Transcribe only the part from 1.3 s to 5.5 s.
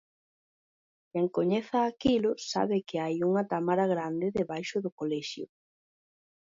coñeza aquilo, sabe que hai unha támara grande debaixo do colexio.